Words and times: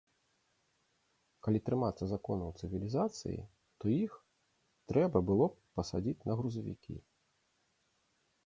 Калі 1.47 1.59
трымацца 1.67 2.03
законаў 2.13 2.49
цывілізацыі, 2.63 3.39
то 3.83 3.93
іх 4.03 4.17
трэба 4.93 5.17
было 5.31 5.45
б 5.53 5.81
пасадзіць 5.81 6.19
на 6.31 6.39
грузавікі. 6.41 6.95